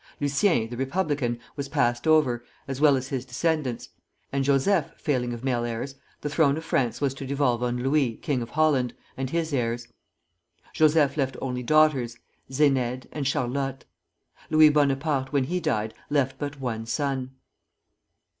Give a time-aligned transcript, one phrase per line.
[0.19, 3.89] Lucien, the republican, was passed over, as well as his descendants;
[4.33, 8.15] and Joseph failing of male heirs, the throne of France was to devolve on Louis,
[8.15, 9.89] king of Holland, and his heirs.
[10.73, 12.17] Joseph left only daughters,
[12.49, 13.85] Zénaide and Charlotte.
[14.49, 17.35] Louis Bonaparte when he died, left but one son.